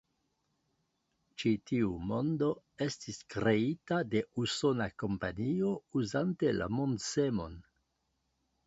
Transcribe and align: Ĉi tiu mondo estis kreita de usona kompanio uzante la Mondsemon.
Ĉi 1.43 1.51
tiu 1.71 1.91
mondo 2.13 2.47
estis 2.87 3.21
kreita 3.35 4.01
de 4.15 4.25
usona 4.47 4.89
kompanio 5.05 5.79
uzante 6.03 6.57
la 6.63 6.71
Mondsemon. 6.81 7.65